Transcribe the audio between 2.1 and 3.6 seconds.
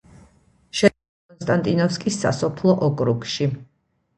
სასოფლო ოკრუგში.